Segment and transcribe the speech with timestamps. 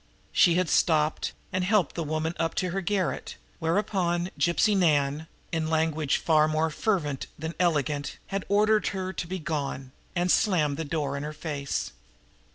[0.31, 5.69] She had stopped and helped the woman upstairs to her garret, whereupon Gypsy Nan, in
[5.69, 10.85] language far more fervent than elegant, had ordered her to begone, and had slammed the
[10.85, 11.91] door in her face.